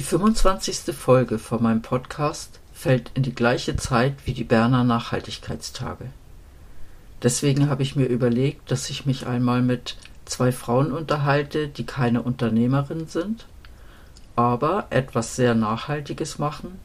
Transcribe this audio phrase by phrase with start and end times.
[0.00, 0.96] Die 25.
[0.96, 6.06] Folge von meinem Podcast fällt in die gleiche Zeit wie die Berner Nachhaltigkeitstage.
[7.22, 12.22] Deswegen habe ich mir überlegt, dass ich mich einmal mit zwei Frauen unterhalte, die keine
[12.22, 13.46] Unternehmerin sind,
[14.36, 16.78] aber etwas sehr Nachhaltiges machen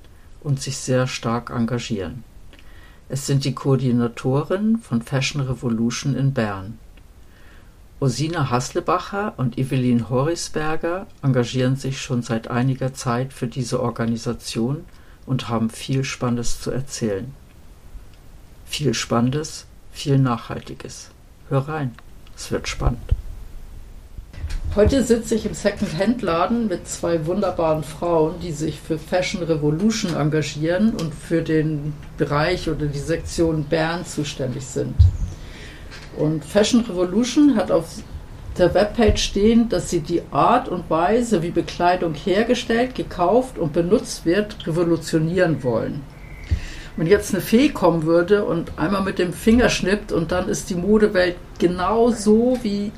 [0.44, 2.26] und sich sehr stark engagieren.
[3.08, 6.80] Es sind die Koordinatoren von Fashion Revolution in Bern.
[8.06, 14.86] Osina Haslebacher und Evelyn Horisberger engagieren sich schon seit einiger Zeit für diese Organisation
[15.26, 17.34] und haben viel Spannendes zu erzählen.
[18.68, 21.10] Viel Spannendes, viel Nachhaltiges.
[21.50, 21.96] Hör rein,
[22.36, 23.02] es wird spannend.
[24.76, 30.92] Heute sitze ich im Second-Hand-Laden mit zwei wunderbaren Frauen, die sich für Fashion Revolution engagieren
[30.92, 34.94] und für den Bereich oder die Sektion Bern zuständig sind.
[36.18, 37.86] Und Fashion Revolution hat auf
[38.58, 44.26] der Webpage stehen, dass sie die Art und Weise, wie Bekleidung hergestellt, gekauft und benutzt
[44.26, 46.02] wird, revolutionieren wollen.
[46.96, 50.70] Wenn jetzt eine Fee kommen würde und einmal mit dem Finger schnippt und dann ist
[50.70, 52.94] die Modewelt genau so, wie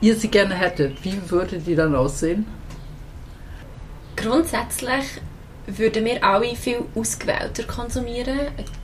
[0.00, 2.46] ihr sie gerne hättet, wie würde die dann aussehen?
[4.14, 5.20] Grundsätzlich
[5.66, 8.38] würden wir alle viel ausgewählter konsumieren.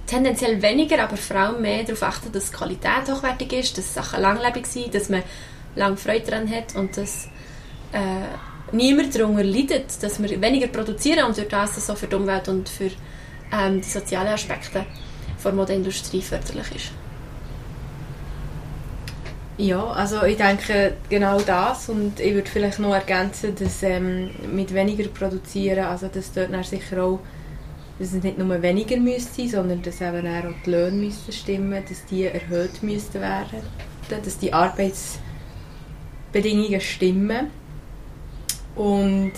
[0.06, 4.20] Tendenziell weniger, aber vor allem mehr darauf achten, dass die Qualität hochwertig ist, dass Sachen
[4.20, 5.22] langlebig sind, dass man
[5.77, 7.28] lange Freude daran hat und dass
[7.92, 12.49] äh, niemand darunter leidet, dass wir weniger produzieren und durch das das für die Umwelt
[12.49, 12.91] und für
[13.53, 14.87] ähm, die sozialen Aspekte
[15.44, 16.93] der Modeindustrie förderlich ist.
[19.60, 24.72] Ja, also ich denke genau das und ich würde vielleicht noch ergänzen, dass ähm, mit
[24.72, 27.21] weniger produzieren, also dass dort sicher auch,
[27.98, 32.06] dass es nicht nur weniger müsste, sondern dass eben auch die Löhne müssten stimmen, dass
[32.06, 33.60] die erhöht müssten werden,
[34.09, 37.50] dass die Arbeitsbedingungen stimmen.
[38.77, 39.34] Und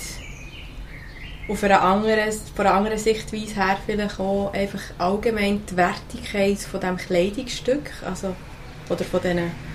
[1.48, 6.78] auf einer anderen, von einer anderen Sichtweise her vielleicht auch einfach allgemein die Wertigkeit von
[6.78, 8.36] diesem Kleidungsstück, also
[8.88, 9.71] oder von diesen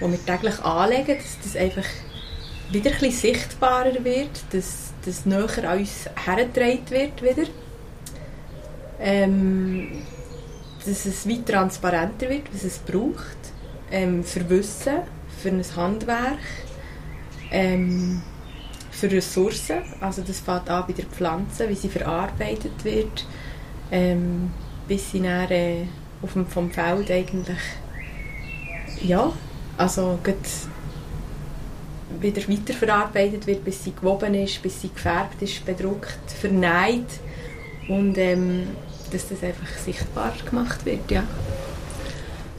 [0.00, 1.86] die wir täglich anlegen, dass das einfach
[2.70, 7.48] wieder ein bisschen sichtbarer wird, dass das näher an uns hergetragen wird wieder.
[9.00, 10.02] Ähm,
[10.86, 13.36] dass es weit transparenter wird, was es braucht.
[13.90, 14.98] Ähm, für Wissen,
[15.42, 16.38] für ein Handwerk,
[17.50, 18.22] ähm,
[18.90, 19.78] für Ressourcen.
[20.00, 23.26] Also das fängt an bei der Pflanze, wie sie verarbeitet wird,
[23.90, 24.50] ähm,
[24.88, 25.84] bis sie dann, äh,
[26.22, 27.58] auf dem, vom Feld eigentlich
[29.02, 29.32] ja,
[29.76, 30.18] also
[32.20, 37.06] wieder weiterverarbeitet wird, bis sie gewoben ist, bis sie gefärbt ist, bedruckt, vernäht
[37.88, 38.68] und ähm,
[39.12, 41.22] dass das einfach sichtbar gemacht wird, ja.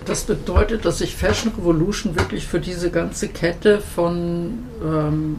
[0.05, 5.37] Das bedeutet, dass sich Fashion Revolution wirklich für diese ganze Kette von ähm,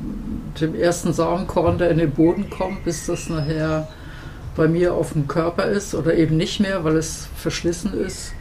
[0.61, 3.89] dem ersten Samenkorn, der in den Boden kommt, bis das nachher
[4.57, 8.33] bei mir auf dem Körper ist oder eben nicht mehr, weil es verschlissen ist,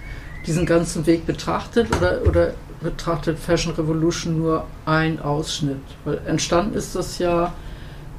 [0.48, 5.82] diesen ganzen Weg betrachtet oder, oder betrachtet Fashion Revolution nur ein Ausschnitt.
[6.04, 7.54] Weil entstanden ist das ja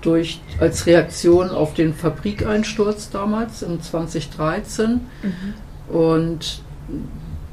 [0.03, 5.01] durch, als Reaktion auf den Fabrikeinsturz damals im 2013.
[5.23, 5.95] Mhm.
[5.95, 6.61] Und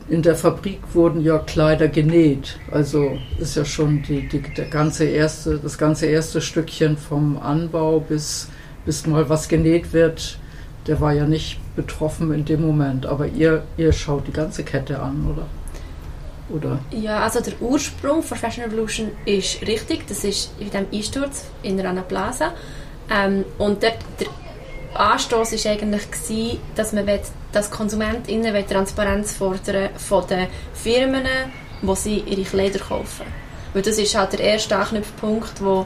[0.09, 2.59] in der Fabrik wurden ja Kleider genäht.
[2.71, 7.99] Also ist ja schon die, die, der ganze erste, das ganze erste Stückchen vom Anbau
[7.99, 8.49] bis,
[8.85, 10.37] bis mal was genäht wird,
[10.87, 13.05] der war ja nicht betroffen in dem Moment.
[13.05, 15.45] Aber ihr, ihr schaut die ganze Kette an, oder?
[16.49, 16.79] Oder?
[16.91, 20.07] Ja, also der Ursprung von Fashion Revolution ist richtig.
[20.07, 22.53] Das ist in dem Einsturz in Rana Plaza.
[23.09, 24.27] Ähm, und dort, der
[24.99, 27.19] Anstoß war eigentlich, gewesen, dass man will,
[27.51, 31.25] dass KonsumentInnen Transparenz fordern von den Firmen,
[31.81, 33.25] wo sie ihre Kleider kaufen.
[33.73, 35.85] Weil das ist halt der erste Anknüpfpunkt, wo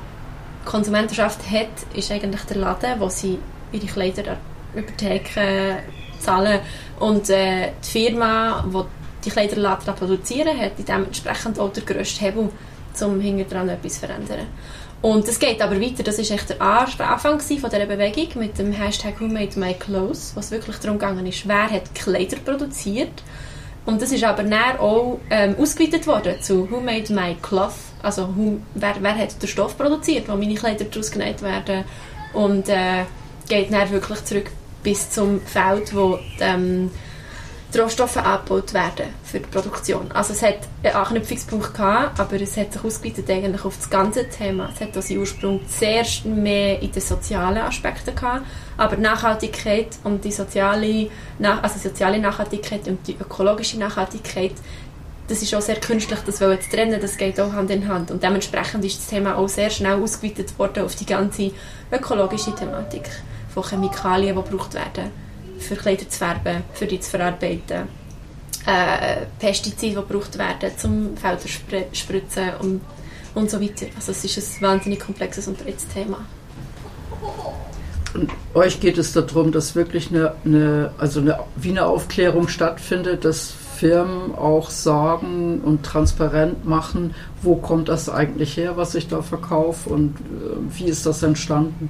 [0.63, 3.39] die Konsumentenschaft hat, ist eigentlich der Laden, wo sie
[3.71, 4.38] ihre Kleider
[4.74, 5.77] über die Theke
[6.19, 6.60] zahlen.
[7.00, 8.97] Und äh, die Firma, die
[9.27, 12.50] die Kleider produzieren, hat dementsprechend auch der grösste Hebel,
[13.01, 14.47] um hinterher etwas zu verändern.
[15.01, 18.71] Und es geht aber weiter, das war echt der Anfang von dieser Bewegung mit dem
[18.71, 23.24] Hashtag Who Made My Clothes, was wirklich darum ist, wer hat Kleider produziert.
[23.85, 28.27] Und das ist aber dann auch ähm, ausgeweitet worden zu Who Made My Cloth, also
[28.35, 31.85] who, wer, wer hat den Stoff produziert, wo meine Kleider daraus genäht werden.
[32.33, 33.06] Und äh,
[33.47, 34.51] geht dann wirklich zurück
[34.83, 36.89] bis zum Feld, wo ähm,
[37.74, 40.10] die Rohstoffe abgebaut werden für die Produktion.
[40.14, 44.30] Also es hat einen Anknüpfungspunkt gehabt, aber es hat sich ausgeweitet eigentlich auf das ganze
[44.30, 44.69] Thema.
[44.74, 48.46] Es hat also Ursprung zuerst mehr in den sozialen Aspekten gehabt,
[48.78, 51.10] aber Nachhaltigkeit und die soziale,
[51.42, 54.54] also soziale Nachhaltigkeit und die ökologische Nachhaltigkeit,
[55.28, 58.12] das ist auch sehr künstlich, das zu trennen, das geht auch Hand in Hand.
[58.12, 61.52] Und dementsprechend ist das Thema auch sehr schnell ausgeweitet worden auf die ganze
[61.92, 63.10] ökologische Thematik
[63.54, 65.26] von Chemikalien, die gebraucht werden
[65.59, 67.88] für Kleider zu färben, für die zu verarbeiten.
[68.65, 72.81] Äh, Pestizide, die gebraucht werden, zum Felder spr spritzen und,
[73.33, 73.86] und so weiter.
[73.95, 76.19] Also es ist ein wahnsinnig komplexes und breites Thema.
[78.13, 83.25] Und euch geht es darum, dass wirklich eine, eine, also eine, wie eine Aufklärung stattfindet,
[83.25, 89.21] dass Firmen auch sagen und transparent machen, wo kommt das eigentlich her, was ich da
[89.21, 91.89] verkaufe und äh, wie ist das entstanden.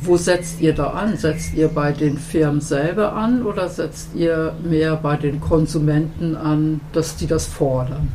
[0.00, 1.16] Wo setzt ihr da an?
[1.16, 6.80] Setzt ihr bei den Firmen selber an oder setzt ihr mehr bei den Konsumenten an,
[6.92, 8.12] dass die das fordern?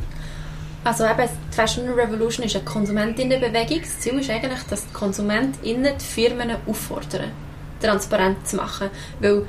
[0.84, 3.80] Also eben, die Fashion Revolution ist eine Konsumentinnenbewegung.
[3.80, 7.30] Das Ziel ist eigentlich, dass die Konsumentinnen die Firmen auffordern,
[7.80, 8.88] transparent zu machen.
[9.20, 9.42] Weil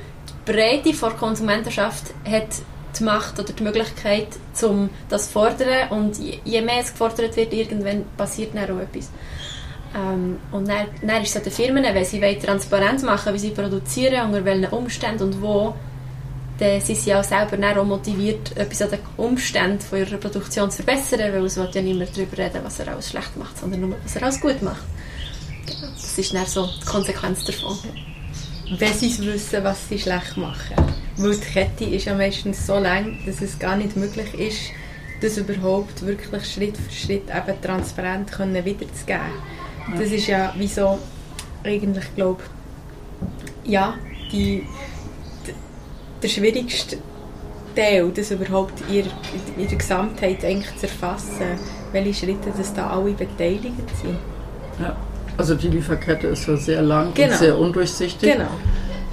[0.46, 2.48] die Breite der Konsumentenschaft hat
[2.98, 4.28] die Macht oder die Möglichkeit,
[4.62, 5.90] um das zu fordern.
[5.90, 9.10] Und je mehr es gefordert wird, irgendwann passiert dann auch etwas.
[9.94, 14.26] Ähm, und dann, dann ist es den Firmen, wenn sie transparent machen wie sie produzieren,
[14.26, 15.74] unter welchen Umständen und wo,
[16.58, 20.82] dann sind sie auch selber auch motiviert, etwas an den Umständen von ihrer Produktion zu
[20.82, 24.16] verbessern, weil es ja niemand darüber reden, was er alles schlecht macht, sondern nur, was
[24.16, 24.82] er alles gut macht.
[25.94, 27.76] Das ist dann so die Konsequenz davon.
[28.78, 30.76] Wenn sie wissen, was sie schlecht machen.
[31.16, 34.60] Weil die Kette ist ja meistens so lang, dass es gar nicht möglich ist,
[35.20, 39.32] das überhaupt wirklich Schritt für Schritt eben transparent können wiederzugeben
[39.98, 40.98] das ist ja wieso
[41.64, 42.42] eigentlich, glaube
[43.64, 43.94] ja,
[44.30, 44.64] die,
[46.22, 46.98] der schwierigste
[47.74, 49.06] Teil, das überhaupt in,
[49.56, 51.58] in der Gesamtheit eigentlich zu erfassen,
[51.92, 54.18] welche Schritte das da alle beteiligt sind.
[54.80, 54.96] Ja,
[55.36, 57.32] also die Lieferkette ist ja sehr lang genau.
[57.32, 58.32] und sehr undurchsichtig.
[58.32, 58.48] Genau.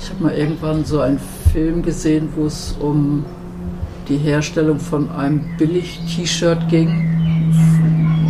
[0.02, 1.20] Ich habe mal irgendwann so einen
[1.52, 3.26] Film gesehen, wo es um
[4.08, 7.19] die Herstellung von einem Billig-T-Shirt ging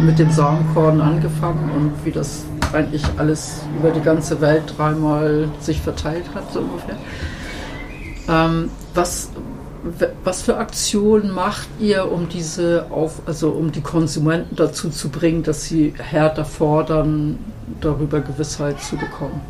[0.06, 5.82] mit dem Samenkorn angefangen und wie das eigentlich alles über die ganze Welt dreimal sich
[5.82, 6.98] verteilt hat, so ungefähr.
[8.28, 9.30] Ähm, was,
[10.24, 15.44] was für Aktionen macht ihr, um diese auf, also um die Konsumenten dazu zu bringen,
[15.44, 17.40] dass sie härter fordern,
[17.82, 19.42] darüber Gewissheit zu bekommen?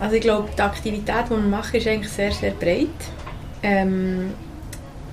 [0.00, 2.88] Also ich glaube, die Aktivität, die man macht, ist eigentlich sehr, sehr breit.
[3.62, 4.32] Ähm,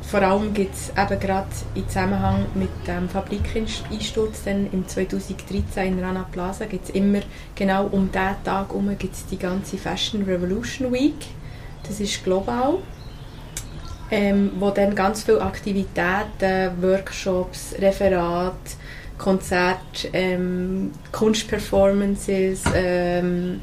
[0.08, 6.04] vor allem gibt es eben gerade im Zusammenhang mit dem Fabrikeinsturz dann im 2013 in
[6.04, 7.22] Rana Plaza gibt es immer
[7.56, 11.26] genau um diesen Tag herum gibt's die ganze Fashion Revolution Week.
[11.88, 12.80] Das ist global.
[14.12, 18.56] Ähm, wo dann ganz viele Aktivitäten, Workshops, Referate,
[19.18, 23.62] Konzerte, ähm, Kunstperformances, ähm,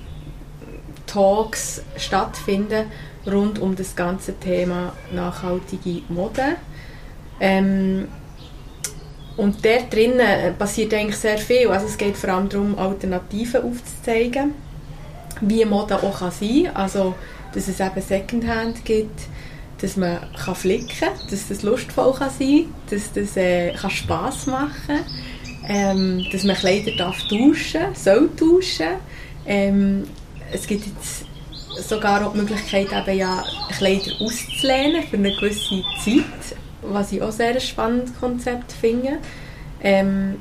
[1.06, 2.86] Talks stattfinden
[3.26, 6.56] rund um das ganze Thema nachhaltige Mode.
[7.40, 8.08] Ähm,
[9.36, 11.68] und dort drinnen passiert eigentlich sehr viel.
[11.68, 14.54] Also es geht vor allem darum, Alternativen aufzuzeigen,
[15.40, 16.76] wie Mode auch kann sein kann.
[16.76, 17.14] Also,
[17.54, 19.20] dass es eben Secondhand gibt,
[19.80, 23.90] dass man kann flicken kann, dass das lustvoll kann sein kann, dass das äh, kann
[23.90, 25.04] Spass machen kann,
[25.68, 28.94] ähm, dass man Kleider darf tauschen soll tauschen.
[29.46, 30.04] Ähm,
[30.52, 31.24] es gibt jetzt
[31.76, 33.44] sogar auch die Möglichkeit, eben ja
[33.76, 39.18] Kleider auszulehnen für eine gewisse Zeit, was ich auch sehr ein spannendes Konzept finde.
[39.82, 40.36] Ähm,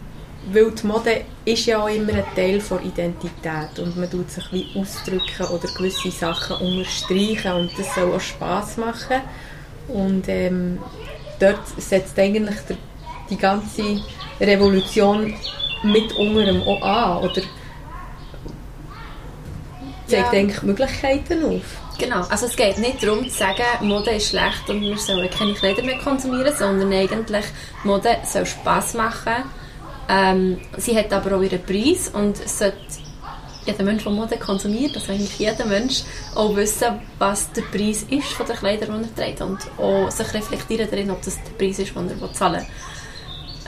[0.52, 4.44] weil die Mode ist ja auch immer ein Teil der Identität und man tut sich
[4.52, 9.22] wie ausdrücken oder gewisse Sachen unterstreichen und das soll auch Spass machen
[9.88, 10.80] und ähm,
[11.40, 12.78] dort setzt eigentlich der,
[13.30, 14.02] die ganze
[14.40, 15.34] Revolution
[15.84, 17.42] mit unserem auch an oder
[20.12, 20.40] zeigt ja.
[20.40, 21.62] eigentlich Möglichkeiten auf.
[21.98, 25.54] Genau, also es geht nicht darum zu sagen, Mode ist schlecht und wir sollen keine
[25.54, 27.46] Kleider mehr konsumieren, sondern eigentlich,
[27.84, 29.44] Mode soll Spass machen.
[30.10, 32.78] Ähm, sie hat aber auch ihren Preis und sollte
[33.66, 36.02] jeder Mensch, der Mode konsumiert, also eigentlich jeder Mensch,
[36.36, 40.34] auch wissen, was der Preis ist von den Kleidern, die er trägt und auch sich
[40.34, 42.68] reflektieren darin, ob das der Preis ist, den er zahlen will.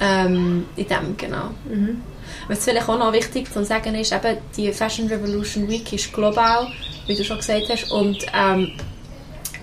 [0.04, 1.52] Ähm, in dem, genau.
[1.70, 2.02] Mhm.
[2.50, 6.68] Was vielleicht auch noch wichtig zu sagen ist, eben die Fashion Revolution Week ist global,
[7.08, 8.74] wie du schon gesagt hast, und ähm,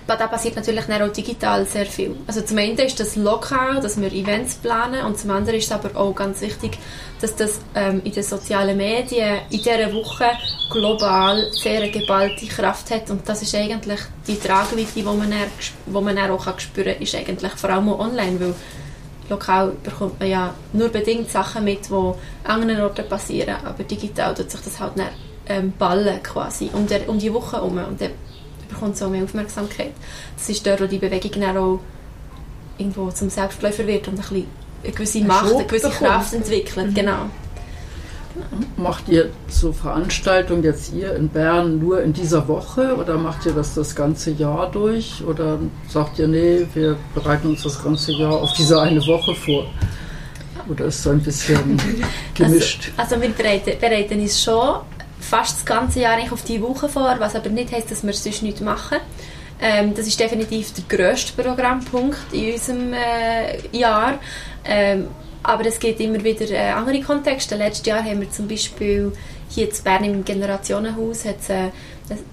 [0.07, 2.15] da passiert natürlich auch digital sehr viel.
[2.27, 5.71] Also zum einen ist das lokal, dass wir Events planen und zum anderen ist es
[5.71, 6.77] aber auch ganz wichtig,
[7.21, 10.25] dass das ähm, in den sozialen Medien in dieser Woche
[10.69, 15.33] global sehr eine geballte Kraft hat und das ist eigentlich die Tragweite, die man, dann,
[15.85, 18.55] die man dann auch spüren kann, ist eigentlich vor allem online, weil
[19.31, 24.35] lokal bekommt man ja nur bedingt Sachen mit, die an anderen Orten passieren, aber digital
[24.35, 25.07] tut sich das halt dann
[25.47, 28.11] ähm, ballen quasi um, der, um die Woche herum und dann
[28.69, 29.93] bekommt so mehr Aufmerksamkeit.
[30.37, 31.79] Das ist dort, wo die Bewegung dann auch
[32.77, 34.47] irgendwo zum Selbstläufer wird und ein bisschen
[34.83, 35.89] eine gewisse Macht, eine gewisse.
[35.89, 36.91] Kraft entwickelt.
[36.91, 36.93] Mhm.
[36.93, 37.29] Genau.
[38.77, 43.53] Macht ihr so Veranstaltungen jetzt ihr in Bern nur in dieser Woche oder macht ihr
[43.53, 48.33] das das ganze Jahr durch oder sagt ihr, nee, wir bereiten uns das ganze Jahr
[48.33, 49.65] auf diese eine Woche vor?
[50.69, 51.81] Oder ist so ein bisschen
[52.33, 52.91] gemischt?
[52.97, 54.81] Also, also wir bereiten, bereiten uns schon
[55.19, 58.13] fast das ganze Jahr eigentlich auf die Woche vor, was aber nicht heißt, dass wir
[58.13, 58.97] sonst nichts machen.
[59.61, 64.19] Ähm, das ist definitiv der grösste Programmpunkt in unserem äh, Jahr.
[64.65, 65.07] Ähm,
[65.43, 67.55] aber es gibt immer wieder äh, andere Kontexte.
[67.55, 69.11] Letztes Jahr haben wir zum Beispiel
[69.49, 71.69] hier in Bern im Generationenhaus hat es, äh,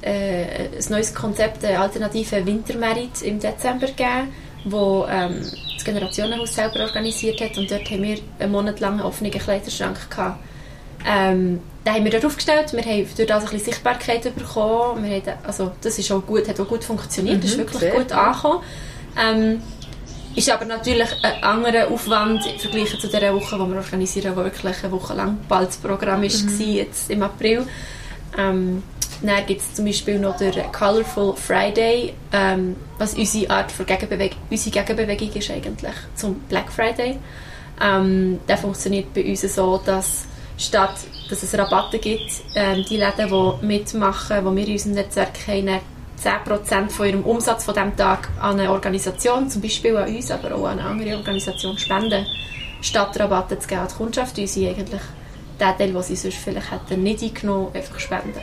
[0.03, 4.33] äh, ein neues Konzept, eine alternative Wintermerit im Dezember gegeben,
[4.65, 5.41] wo ähm,
[5.75, 10.11] das Generationenhaus selber organisiert hat und dort haben wir einen Monat lang einen offenen Kleiderschrank
[10.11, 10.41] gehabt.
[11.07, 15.17] Ähm, den haben wir dort aufgestellt, wir haben durch das ein bisschen Sichtbarkeit bekommen, wir
[15.17, 18.13] haben, also das ist auch gut, hat auch gut funktioniert, mhm, das ist wirklich gut
[18.13, 18.61] angekommen.
[19.17, 19.63] Ähm,
[20.39, 24.85] ist aber natürlich ein anderer Aufwand verglichen zu der Woche, die wir organisieren, die wirklich
[24.85, 26.61] eine Woche lang bald das Programm war, mhm.
[26.61, 27.67] jetzt im April.
[28.39, 28.83] Ähm,
[29.21, 34.39] dann gibt es zum Beispiel noch den Colorful Friday, ähm, was unsere Art von Gegenbewegung,
[34.49, 37.19] unsere Gegenbewegung ist eigentlich zum Black Friday.
[37.83, 40.27] Ähm, der funktioniert bei uns so, dass
[40.57, 40.95] statt
[41.29, 45.81] dass es Rabatte gibt, ähm, die Läden, die mitmachen, die wir in unserem Netzwerk haben,
[46.23, 50.55] 10% von ihrem Umsatz von diesem Tag an eine Organisation, zum Beispiel an uns, aber
[50.55, 52.27] auch an eine andere Organisation spenden,
[52.81, 55.01] statt Rabatte zu geben an die Kundschaft, die sie eigentlich
[55.61, 58.41] den Teil, den sie sonst vielleicht hätten nicht eingenommen, einfach spenden.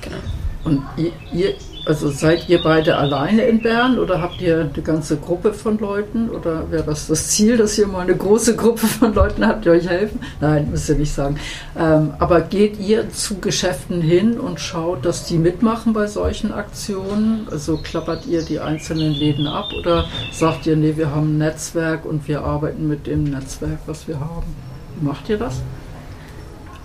[0.00, 0.16] Genau.
[0.64, 1.54] Und ihr, ihr
[1.86, 6.28] also seid ihr beide alleine in Bern oder habt ihr eine ganze Gruppe von Leuten?
[6.30, 9.70] Oder wäre das das Ziel, dass ihr mal eine große Gruppe von Leuten habt, die
[9.70, 10.18] euch helfen?
[10.40, 11.38] Nein, müsst ihr nicht sagen.
[11.78, 17.46] Ähm, aber geht ihr zu Geschäften hin und schaut, dass die mitmachen bei solchen Aktionen?
[17.52, 22.04] Also klappert ihr die einzelnen Läden ab oder sagt ihr, nee, wir haben ein Netzwerk
[22.04, 24.56] und wir arbeiten mit dem Netzwerk, was wir haben?
[25.00, 25.62] Macht ihr das?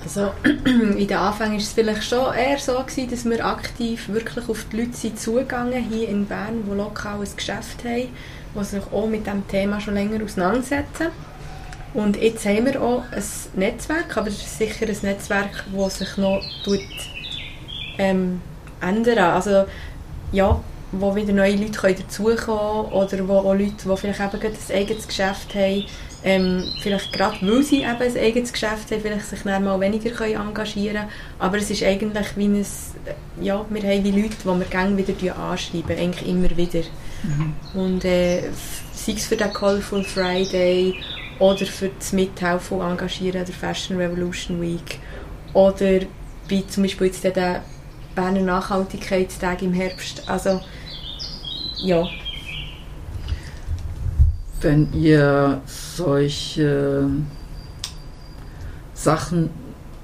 [0.03, 4.50] Also in den Anfang war es vielleicht schon eher so, gewesen, dass wir aktiv wirklich
[4.50, 8.10] auf die Leute sind zugegangen hier in Bern, die lokal ein Geschäft haben,
[8.55, 11.08] die sich auch mit diesem Thema schon länger auseinandersetzen.
[11.93, 13.24] Und jetzt haben wir auch ein
[13.55, 16.79] Netzwerk, aber es ist sicher ein Netzwerk, das sich noch tut,
[17.98, 18.41] ähm,
[18.81, 19.65] ändern Also
[20.31, 20.60] ja,
[20.93, 25.08] wo wieder neue Leute können dazukommen oder wo auch Leute, die vielleicht eben ein eigenes
[25.08, 25.86] Geschäft haben,
[26.24, 30.12] ähm, vielleicht gerade weil sie eben ein eigenes Geschäft haben, vielleicht sich dann mal weniger
[30.12, 31.10] können engagieren können.
[31.40, 32.66] Aber es ist eigentlich wie ein,
[33.42, 36.82] ja, wir haben wie Leute, die wir gerne wieder anschreiben, eigentlich immer wieder.
[37.24, 37.54] Mhm.
[37.74, 38.50] Und äh,
[38.94, 40.96] sei es für den Colorful Friday
[41.40, 45.00] oder für das Mithelfen Engagieren der Fashion Revolution Week
[45.54, 46.01] oder
[46.48, 47.63] wie zum Beispiel jetzt der
[48.13, 50.24] Berner Nachhaltigkeitstag im Herbst.
[50.30, 50.62] Also
[51.78, 52.08] ja,
[54.62, 57.10] wenn ihr solche
[58.94, 59.50] Sachen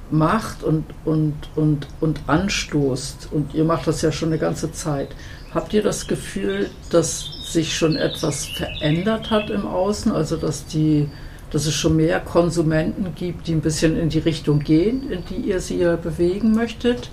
[0.10, 5.10] macht und, und, und, und anstoßt, und ihr macht das ja schon eine ganze Zeit,
[5.54, 10.12] habt ihr das Gefühl, dass sich schon etwas verändert hat im Außen?
[10.12, 11.10] Also dass die
[11.52, 15.50] dass es schon mehr Konsumenten gibt, die ein bisschen in die Richtung gehen, in die
[15.50, 17.10] ihr sie ja bewegen möchtet?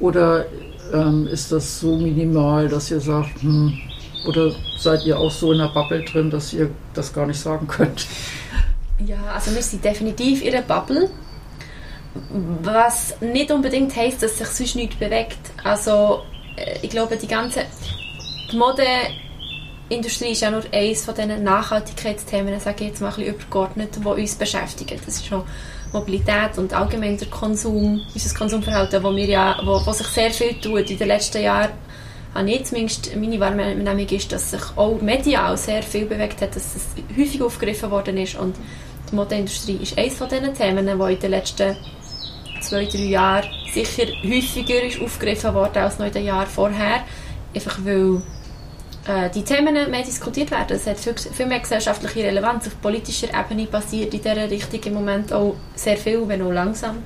[0.00, 0.46] Oder
[0.92, 3.78] ähm, ist das so minimal, dass ihr sagt, hm,
[4.26, 7.66] oder seid ihr auch so in der Bubble drin, dass ihr das gar nicht sagen
[7.66, 8.06] könnt?
[9.06, 11.10] Ja, also wir sind definitiv in der Bubble.
[12.62, 15.38] Was nicht unbedingt heisst, dass sich sonst nichts bewegt.
[15.62, 16.22] Also
[16.56, 17.64] äh, ich glaube, die ganze
[18.50, 23.34] die Modeindustrie ist ja nur eines von diesen Nachhaltigkeitsthemen, sage ich jetzt mal ein bisschen
[23.34, 24.98] übergeordnet, die uns beschäftigen.
[25.04, 25.44] Das ist schon
[25.92, 30.54] Mobilität und allgemein der Konsum, unser Konsumverhalten, wo, wir ja, wo, wo sich sehr viel
[30.60, 31.70] tut in den letzten Jahren
[32.38, 36.76] habe ich zumindest meine Wahrnehmung ist, dass sich auch medial sehr viel bewegt hat, dass
[36.76, 38.56] es häufig aufgegriffen worden ist und
[39.10, 41.76] die Modeindustrie ist eines von diesen Themen, die in den letzten
[42.60, 47.02] zwei, drei Jahren sicher häufiger ist aufgegriffen worden als noch in den Jahren vorher,
[47.54, 48.22] einfach weil
[49.06, 50.76] äh, die Themen mehr diskutiert werden.
[50.76, 52.66] Es hat viel, viel mehr gesellschaftliche Relevanz.
[52.66, 56.98] Auf politischer Ebene passiert in dieser Richtung im Moment auch sehr viel, wenn auch langsam,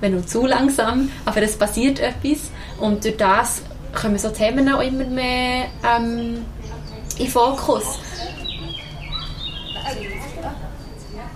[0.00, 3.62] wenn auch zu langsam, aber es passiert etwas und durch das
[3.92, 6.44] kommen so Themen auch immer mehr ähm,
[7.18, 7.98] in Fokus.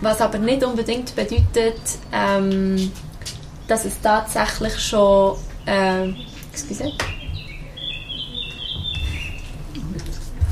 [0.00, 1.80] Was aber nicht unbedingt bedeutet,
[2.12, 2.92] ähm,
[3.66, 5.36] dass es tatsächlich schon
[5.66, 6.10] äh,
[6.52, 6.92] excuse,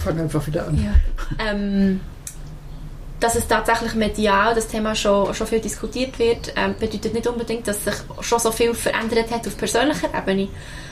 [0.02, 0.76] Fang einfach wieder an.
[0.82, 0.92] ja,
[1.38, 2.00] ähm,
[3.24, 7.66] dass es tatsächlich medial das Thema schon, schon viel diskutiert wird, ähm, bedeutet nicht unbedingt,
[7.66, 10.48] dass sich schon so viel verändert hat auf persönlicher Ebene.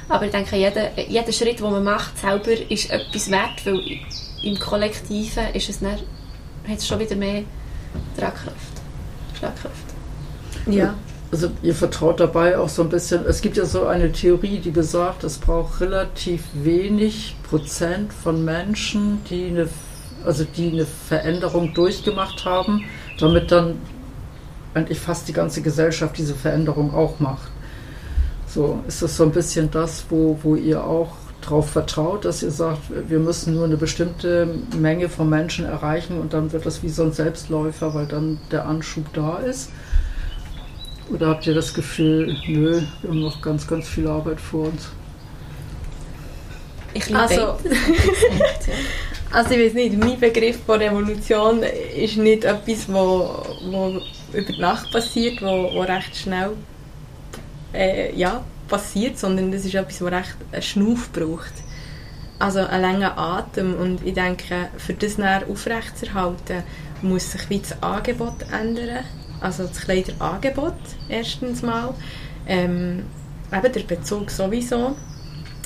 [0.09, 3.83] Aber ich denke, jeder, jeder Schritt, den man macht, selber ist etwas wert, weil
[4.43, 5.99] im Kollektiven ist es dann,
[6.67, 7.43] hat es schon wieder mehr
[8.17, 8.57] Tragkraft.
[9.39, 9.85] Schlagkraft.
[10.67, 10.95] Ja.
[11.31, 14.71] Also ihr vertraut dabei auch so ein bisschen, es gibt ja so eine Theorie, die
[14.71, 19.69] besagt, es braucht relativ wenig Prozent von Menschen, die eine,
[20.25, 22.85] also die eine Veränderung durchgemacht haben,
[23.19, 23.76] damit dann
[24.75, 27.50] eigentlich fast die ganze Gesellschaft diese Veränderung auch macht.
[28.47, 32.50] So, ist das so ein bisschen das, wo, wo ihr auch darauf vertraut, dass ihr
[32.50, 34.49] sagt, wir müssen nur eine bestimmte
[34.79, 38.67] Menge von Menschen erreichen und dann wird das wie so ein Selbstläufer, weil dann der
[38.67, 39.71] Anschub da ist?
[41.11, 44.91] Oder habt ihr das Gefühl, nö, wir haben noch ganz, ganz viel Arbeit vor uns?
[46.94, 47.58] Ich liebe Also.
[49.32, 53.99] Also ich weiß nicht, mein Begriff von Revolution ist nicht etwas, wo, wo
[54.30, 56.50] über die Nacht passiert, wo, wo recht schnell
[57.72, 61.54] äh, ja, passiert, sondern das ist etwas, wo recht einen Schnuff braucht.
[62.38, 66.62] Also einen langen Atem und ich denke, für das näher aufrechtzuerhalten,
[67.00, 69.04] muss sich wie das Angebot ändern.
[69.40, 70.75] Also das Kleiderangebot
[71.08, 71.94] erstens mal.
[72.46, 73.04] Ähm,
[73.50, 74.94] eben der Bezug sowieso.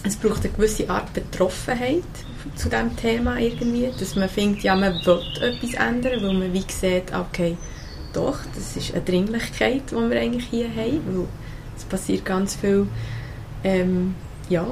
[0.05, 2.05] Es braucht eine gewisse Art Betroffenheit
[2.55, 6.65] zu diesem Thema irgendwie, dass man findet, ja, man will etwas ändern, weil man wie
[6.69, 7.57] sieht, okay,
[8.12, 11.29] doch, das ist eine Dringlichkeit, die wir eigentlich hier haben, weil
[11.76, 12.87] es passiert ganz viel,
[13.65, 14.15] ähm,
[14.49, 14.67] ja,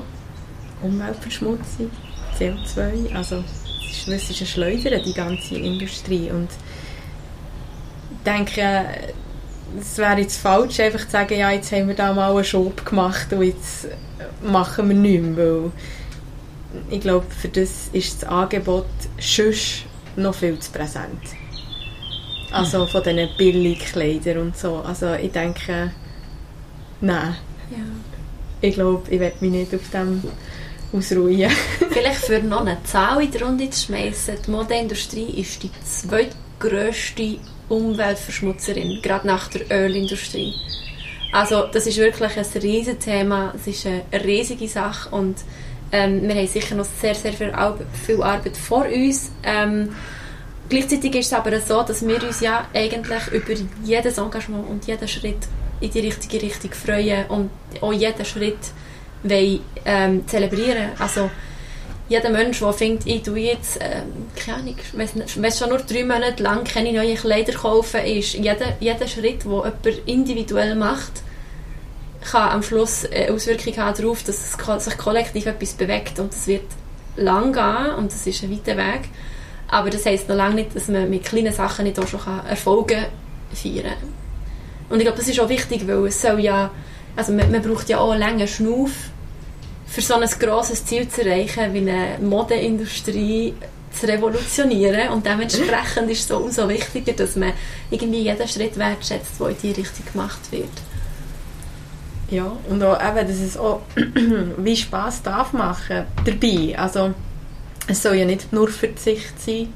[0.82, 1.90] Umweltverschmutzung,
[2.38, 3.42] CO2, also
[3.90, 6.30] es ist, es ist eine Schleuder, die ganze Industrie.
[6.30, 6.48] Und
[8.10, 9.14] ich denke,
[9.80, 12.84] es wäre jetzt falsch, einfach zu sagen, ja, jetzt haben wir da mal einen Schub
[12.84, 13.88] gemacht und jetzt
[14.42, 15.72] machen wir nichts mehr, weil
[16.90, 18.86] ich glaube, für das ist das Angebot
[19.20, 19.84] sonst
[20.16, 21.22] noch viel zu präsent.
[22.50, 24.76] Also von diesen Billigkleidern und so.
[24.76, 25.90] Also ich denke,
[27.00, 27.36] nein,
[27.70, 27.78] Ja.
[28.60, 30.22] ich glaube, ich werde mich nicht auf dem
[30.92, 31.50] ausruhen.
[31.90, 34.36] Vielleicht für noch eine Zahl in die Runde zu schmeißen.
[34.46, 40.54] Die Modeindustrie ist die zweitgrößte Umweltverschmutzerin, gerade nach der Ölindustrie.
[41.32, 45.36] Also das ist wirklich ein riesiges Thema, es ist eine riesige Sache und
[45.90, 47.52] ähm, wir haben sicher noch sehr, sehr viel,
[48.06, 49.30] viel Arbeit vor uns.
[49.42, 49.90] Ähm,
[50.68, 55.08] gleichzeitig ist es aber so, dass wir uns ja eigentlich über jedes Engagement und jeden
[55.08, 55.48] Schritt
[55.80, 57.50] in die richtige Richtung freuen und
[57.80, 58.58] auch jeden Schritt
[59.22, 60.90] wollen, ähm, zelebrieren.
[60.98, 61.30] Also
[62.08, 66.04] jeder Mensch, der findet, ich tue jetzt, ähm, keine Ahnung, wenn es schon nur drei
[66.04, 71.22] Monate lang keine neuen Kleider kaufen, ist jeder, jeder Schritt, den jemand individuell macht,
[72.30, 76.64] kann am Schluss eine Auswirkung haben darauf, dass sich kollektiv etwas bewegt und es wird
[77.16, 79.08] lang gehen und es ist ein weiter Weg.
[79.68, 83.06] Aber das heisst noch lange nicht, dass man mit kleinen Sachen nicht auch schon Erfolge
[83.52, 84.08] feiern kann.
[84.90, 86.70] Und ich glaube, das ist auch wichtig, weil es soll ja,
[87.16, 88.92] also man, man braucht ja auch einen langen Schnuff,
[89.94, 93.54] für so ein grosses Ziel zu erreichen, wie eine Modeindustrie
[93.92, 95.10] zu revolutionieren.
[95.10, 97.52] Und dementsprechend ist es so umso wichtiger, dass man
[97.92, 100.72] irgendwie jeden Schritt wertschätzt, der in die Richtung gemacht wird.
[102.28, 103.82] Ja, und auch eben, dass es auch
[104.56, 106.76] wie Spass darf machen dabei.
[106.76, 107.14] Also
[107.86, 109.72] es soll ja nicht nur Verzicht sein.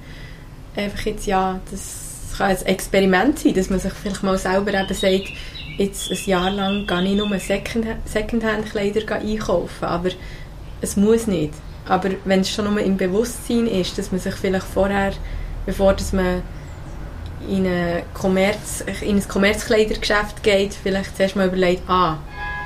[0.74, 4.94] Einfach jetzt, ja, das kann ein Experiment sein, dass man sich vielleicht mal selber eben
[4.94, 5.28] sagt,
[5.78, 9.84] jetzt ein Jahr lang gehe ich nur Secondhand- Secondhand-Kleider einkaufen.
[9.84, 10.10] Aber
[10.80, 11.54] es muss nicht.
[11.86, 15.12] Aber wenn es schon nur im Bewusstsein ist, dass man sich vielleicht vorher,
[15.64, 16.42] bevor dass man
[17.48, 22.18] in, eine Kommerz, in ein Kommerzkleidergeschäft geht, vielleicht zuerst mal überlegt, ah,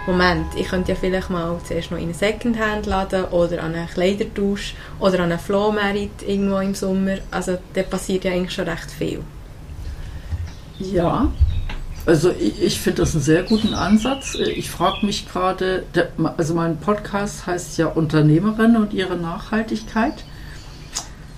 [0.07, 4.75] Moment, ich könnte ja vielleicht mal zuerst noch in einen Secondhand-Laden oder an einen Kleidertausch
[4.99, 7.19] oder an einen Flohmarkt irgendwo im Sommer.
[7.31, 9.21] Also da passiert ja eigentlich schon recht viel.
[10.81, 11.31] Ja,
[12.07, 14.35] also ich, ich finde das einen sehr guten Ansatz.
[14.35, 15.85] Ich frage mich gerade,
[16.37, 20.25] also mein Podcast heißt ja Unternehmerin und ihre Nachhaltigkeit.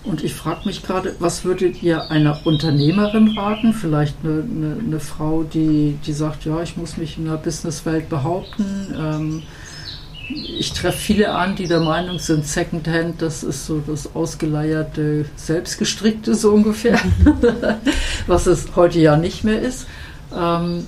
[0.05, 3.72] Und ich frage mich gerade, was würdet ihr einer Unternehmerin raten?
[3.72, 8.11] Vielleicht eine, eine, eine Frau, die, die sagt, ja, ich muss mich in der Businesswelt
[8.11, 8.94] behaupten.
[8.98, 9.42] Ähm,
[10.29, 16.35] ich treffe viele an, die der Meinung sind, Secondhand, das ist so das ausgeleierte, selbstgestrickte
[16.35, 16.98] so ungefähr,
[18.27, 19.87] was es heute ja nicht mehr ist.
[20.32, 20.87] Ähm,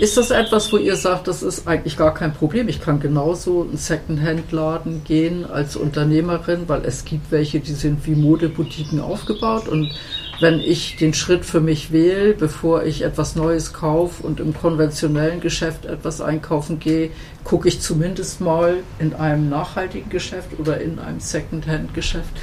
[0.00, 2.68] Ist das etwas, wo ihr sagt, das ist eigentlich gar kein Problem?
[2.68, 8.16] Ich kann genauso einen Secondhand-Laden gehen als Unternehmerin, weil es gibt welche, die sind wie
[8.16, 9.94] Modeboutiquen aufgebaut und
[10.40, 15.40] wenn ich den Schritt für mich wähle, bevor ich etwas Neues kaufe und im konventionellen
[15.40, 17.10] Geschäft etwas einkaufen gehe,
[17.44, 22.34] gucke ich zumindest mal in einem nachhaltigen Geschäft oder in einem Secondhand-Geschäft.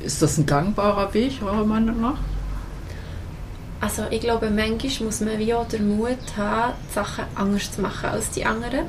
[0.00, 2.18] Ist das ein gangbarer Weg, eurer Meinung nach?
[3.80, 8.10] Also ich glaube, manchmal muss man wie auch den Mut haben, Sachen anders zu machen
[8.10, 8.86] als die anderen.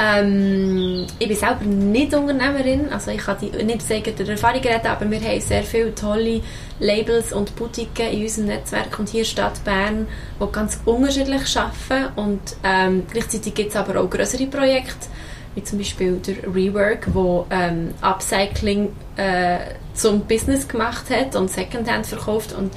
[0.00, 4.86] Ähm, ich bin selber nicht Unternehmerin, also ich kann die, nicht aus eigener Erfahrung reden,
[4.86, 6.40] aber wir haben sehr viele tolle
[6.78, 8.96] Labels und Boutiquen in unserem Netzwerk.
[8.98, 10.06] Und hier Stadt Bern,
[10.40, 12.12] die ganz unterschiedlich arbeiten.
[12.14, 15.08] Und ähm, gleichzeitig gibt es aber auch größere Projekte,
[15.56, 19.58] wie zum Beispiel der Rework, wo ähm, Upcycling äh,
[19.94, 22.52] zum Business gemacht hat und Secondhand verkauft.
[22.52, 22.72] Und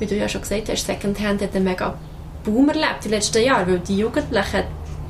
[0.00, 1.98] wie du ja schon gesagt hast, Secondhand hat einen mega
[2.44, 4.64] Boom erlebt die letzten Jahre, weil die Jugendlichen,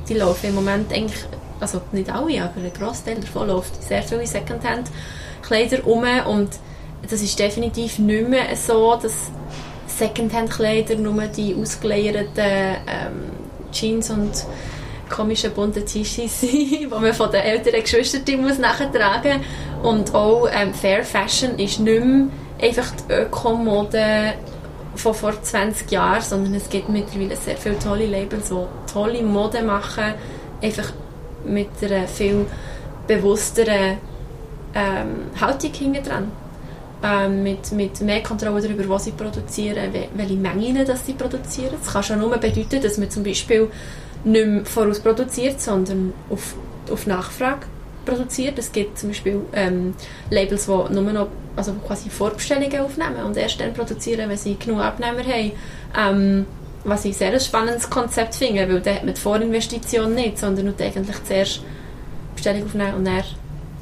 [0.07, 1.25] die laufen im Moment eigentlich,
[1.59, 6.49] also nicht alle, aber ein Großteil davon läuft sehr viele Secondhand-Kleider um und
[7.09, 9.31] das ist definitiv nicht mehr so, dass
[9.87, 13.31] Secondhand-Kleider nur die ausgeleierten ähm,
[13.71, 14.45] Jeans und
[15.09, 19.41] komischen bunten T-Shirts sind, die man von den älteren Geschwistern muss nachtragen
[19.81, 19.91] muss.
[19.91, 22.27] Und auch ähm, Fair Fashion ist nicht mehr
[22.61, 24.33] einfach die Ökomode
[24.95, 29.61] von vor 20 Jahren, sondern es gibt mittlerweile sehr viele tolle Labels, die tolle Mode
[29.63, 30.13] machen,
[30.61, 30.91] einfach
[31.45, 32.45] mit einer viel
[33.07, 33.97] bewussteren
[34.73, 36.31] ähm, Haltung hinten dran.
[37.03, 41.75] Ähm, mit, mit mehr Kontrolle darüber, was sie produzieren, welche Mengen das sie produzieren.
[41.79, 43.69] Das kann schon nur bedeuten, dass man zum Beispiel
[44.23, 46.55] nicht mehr vorausproduziert, sondern auf,
[46.89, 47.67] auf Nachfrage
[48.05, 48.57] produziert.
[48.59, 49.95] Es gibt zum Beispiel ähm,
[50.29, 54.81] Labels, die nur noch also quasi Vorbestellungen aufnehmen und erst dann produzieren, wenn sie genug
[54.81, 55.51] Abnehmer haben.
[55.97, 56.45] Ähm,
[56.85, 60.65] was ich sehr ein spannendes Konzept finde, weil da hat man die Vorinvestition nicht, sondern
[60.65, 61.61] nur eigentlich zuerst
[62.35, 63.23] Bestellung aufnehmen und dann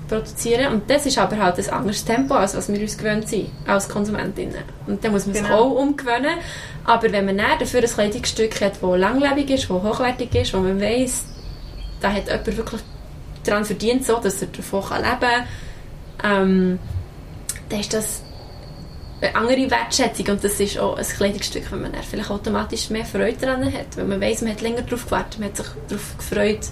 [0.08, 0.74] produzieren.
[0.74, 3.90] Und das ist aber halt ein anderes Tempo, als was wir uns gewöhnt sind als
[3.90, 4.64] Konsumentinnen.
[4.88, 5.48] Und da muss man genau.
[5.48, 6.38] sich auch umgewöhnen.
[6.86, 10.60] Aber wenn man dann dafür ein Kleidungsstück hat, das langlebig ist, das hochwertig ist, wo
[10.60, 11.26] man weiss,
[12.00, 12.82] da hat jemand wirklich
[13.44, 15.48] daran verdient, so, dass er davon leben kann,
[16.24, 16.80] ähm,
[17.70, 18.22] dann ist das
[19.22, 23.38] eine andere Wertschätzung und das ist auch ein Kleidungsstück, wenn man vielleicht automatisch mehr Freude
[23.40, 26.70] daran hat, weil man weiß, man hat länger darauf gewartet, man hat sich darauf gefreut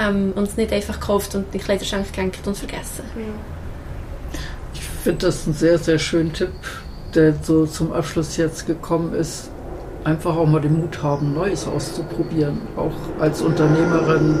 [0.00, 3.04] ähm, und es nicht einfach gekauft und in den Kleiderschrank gehängt und vergessen.
[3.16, 4.40] Ja.
[4.74, 6.52] Ich finde das ein sehr, sehr schöner Tipp,
[7.14, 9.50] der so zum Abschluss jetzt gekommen ist.
[10.04, 12.62] Einfach auch mal den Mut haben, Neues auszuprobieren.
[12.76, 14.40] Auch als Unternehmerin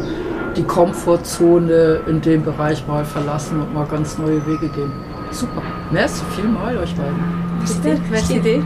[0.56, 4.92] die Komfortzone in dem Bereich mal verlassen und mal ganz neue Wege gehen.
[5.30, 5.62] Super.
[5.90, 7.42] Merci vielmal euch beiden.
[7.82, 8.62] Bitte, merci.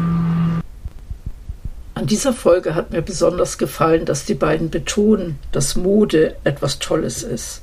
[1.95, 7.23] An dieser Folge hat mir besonders gefallen, dass die beiden betonen, dass Mode etwas Tolles
[7.23, 7.63] ist.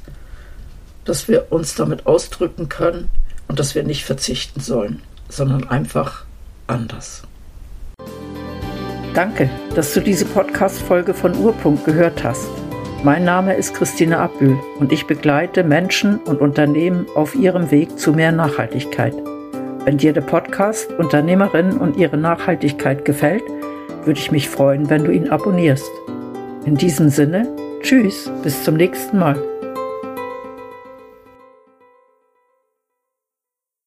[1.06, 3.10] Dass wir uns damit ausdrücken können
[3.48, 6.26] und dass wir nicht verzichten sollen, sondern einfach
[6.66, 7.24] anders.
[9.14, 12.63] Danke, dass du diese Podcast-Folge von Urpunkt gehört hast.
[13.04, 18.14] Mein Name ist Christine Abbühl und ich begleite Menschen und Unternehmen auf ihrem Weg zu
[18.14, 19.14] mehr Nachhaltigkeit.
[19.84, 23.44] Wenn dir der Podcast Unternehmerinnen und ihre Nachhaltigkeit gefällt,
[24.06, 25.92] würde ich mich freuen, wenn du ihn abonnierst.
[26.64, 29.53] In diesem Sinne, tschüss, bis zum nächsten Mal.